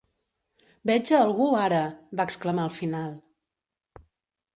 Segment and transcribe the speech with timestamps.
[0.89, 1.81] 'Veig a algú, ara!'
[2.21, 3.13] va exclamar al final.